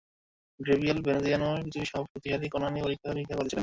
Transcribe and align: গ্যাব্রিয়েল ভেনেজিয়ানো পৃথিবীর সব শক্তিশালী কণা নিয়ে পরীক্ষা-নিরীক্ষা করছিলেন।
গ্যাব্রিয়েল 0.59 0.99
ভেনেজিয়ানো 1.05 1.47
পৃথিবীর 1.57 1.91
সব 1.93 2.03
শক্তিশালী 2.05 2.47
কণা 2.49 2.67
নিয়ে 2.69 2.85
পরীক্ষা-নিরীক্ষা 2.85 3.37
করছিলেন। 3.37 3.59